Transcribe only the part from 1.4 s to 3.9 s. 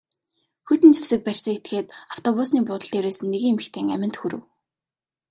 этгээд автобусны буудал дээр байсан нэгэн эмэгтэйн